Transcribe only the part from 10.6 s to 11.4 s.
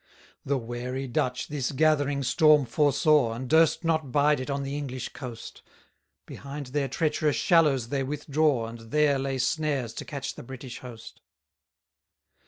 host.